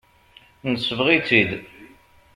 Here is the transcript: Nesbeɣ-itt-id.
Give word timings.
Nesbeɣ-itt-id. 0.71 1.51